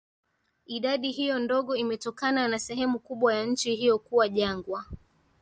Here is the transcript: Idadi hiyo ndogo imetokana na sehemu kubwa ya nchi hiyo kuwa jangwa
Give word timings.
Idadi 0.65 1.11
hiyo 1.11 1.39
ndogo 1.39 1.75
imetokana 1.75 2.47
na 2.47 2.59
sehemu 2.59 2.99
kubwa 2.99 3.33
ya 3.35 3.45
nchi 3.45 3.75
hiyo 3.75 3.99
kuwa 3.99 4.29
jangwa 4.29 4.85